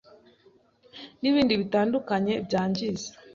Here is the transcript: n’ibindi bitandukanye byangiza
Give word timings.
n’ibindi 1.21 1.53
bitandukanye 1.61 2.33
byangiza 2.45 3.09